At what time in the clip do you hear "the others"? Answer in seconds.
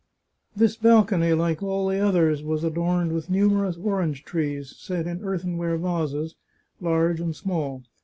1.87-2.41